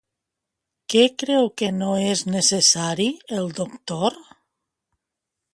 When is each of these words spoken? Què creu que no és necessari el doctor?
Què 0.93 1.03
creu 1.23 1.49
que 1.61 1.69
no 1.83 1.91
és 2.13 2.25
necessari 2.37 3.09
el 3.41 3.55
doctor? 3.63 4.21